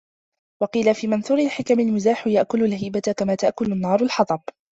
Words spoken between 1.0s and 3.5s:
مَنْثُورِ الْحِكَمِ الْمِزَاحُ يَأْكُلُ الْهَيْبَةَ كَمَا